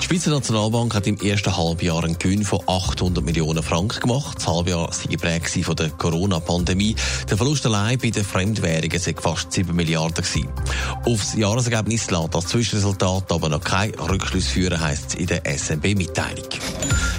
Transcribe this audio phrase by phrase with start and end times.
[0.00, 4.36] Die Schweizer Nationalbank hat im ersten Halbjahr einen Gewinn von 800 Millionen Franken gemacht.
[4.38, 6.94] Das Halbjahr war geprägt von der Corona-Pandemie.
[7.30, 10.24] Der Verlust allein bei den Fremdwährungen war fast 7 Milliarden.
[10.24, 10.48] Gewesen.
[11.06, 16.48] Aufs Jahresergebnis lässt das Zwischenresultat aber noch kein Rückschluss führen, heisst es in der SNB-Mitteilung.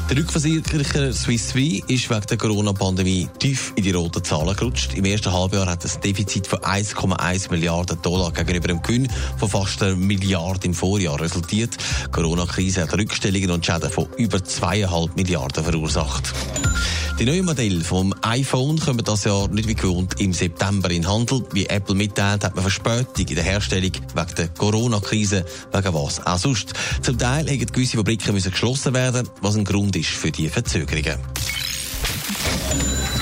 [0.09, 4.94] Der Rückversicherer Swiss Re ist wegen der Corona-Pandemie tief in die roten Zahlen gerutscht.
[4.94, 9.07] Im ersten Halbjahr hat es ein Defizit von 1,1 Milliarden Dollar gegenüber einem Gewinn
[9.38, 11.75] von fast einer Milliarde im Vorjahr resultiert.
[12.16, 12.21] Die
[12.65, 16.33] Corona-Krise hat Rückstellungen und Schäden von über 2,5 Milliarden verursacht.
[17.19, 21.45] Die neuen Modelle vom iPhone kommen das Jahr nicht wie gewohnt im September in Handel.
[21.53, 26.39] Wie Apple mitteilt, hat man Verspätung in der Herstellung wegen der Corona-Krise, wegen was auch
[26.39, 26.73] sonst.
[27.02, 31.19] Zum Teil haben gewisse Fabriken müssen geschlossen werden, was ein Grund ist für die Verzögerungen.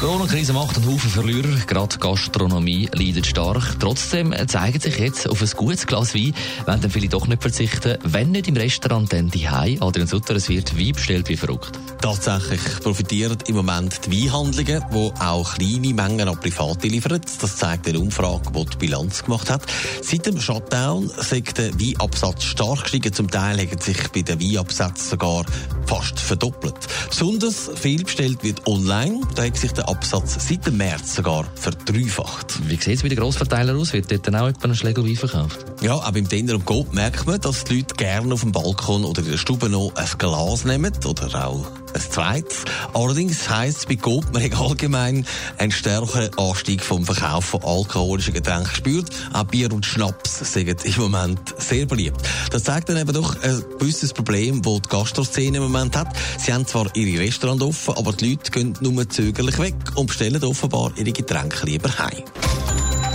[0.04, 3.80] Die Corona-Krise macht einen Haufen Verlierer, gerade Gastronomie leidet stark.
[3.80, 6.34] Trotzdem zeigen sich jetzt auf ein gutes Glas Wein,
[6.66, 9.82] wenn dann viele doch nicht verzichten, wenn nicht im Restaurant, dann daheim.
[9.82, 11.80] Adrian Sutter, es wird Wein bestellt wie verrückt.
[12.04, 17.22] Tatsächlich profitieren im Moment die Weinhandlungen, die auch kleine Mengen an Private liefern.
[17.40, 19.62] Das zeigt eine Umfrage, die die Bilanz gemacht hat.
[20.02, 23.14] Seit dem Shutdown ist der Weinabsatz stark gestiegen.
[23.14, 25.46] Zum Teil haben sich bei den Weinabsätzen sogar
[25.86, 26.76] fast verdoppelt.
[27.10, 29.22] Besonders viel bestellt wird online.
[29.36, 32.68] Da hat sich der Absatz seit dem März sogar verdreifacht.
[32.68, 33.94] Wie sieht es bei den Grossverteilern aus?
[33.94, 35.66] Wird dort dann auch etwa ein Schlegel Wein verkauft?
[35.80, 39.06] Ja, auch beim Dinner und Gold merkt man, dass die Leute gerne auf dem Balkon
[39.06, 42.66] oder in der Stube noch ein Glas nehmen oder auch ein zweites.
[42.94, 45.26] Allerdings heisst es bei hat allgemein
[45.58, 49.10] einen stärkeren Anstieg vom Verkauf von alkoholischen Getränken gespürt.
[49.34, 52.22] Auch Bier und Schnaps sind im Moment sehr beliebt.
[52.52, 56.08] Das zeigt dann eben doch ein gewisses Problem, das die Gastroszene im Moment hat.
[56.38, 60.44] Sie haben zwar ihre Restaurants offen, aber die Leute gehen nur zögerlich weg und bestellen
[60.44, 62.24] offenbar ihre Getränke lieber heim.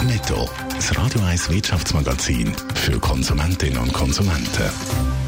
[0.07, 0.49] Netto.
[0.75, 5.28] Das Radio 1 Wirtschaftsmagazin für Konsumentinnen und Konsumenten.